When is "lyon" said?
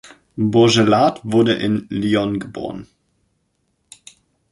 1.91-2.39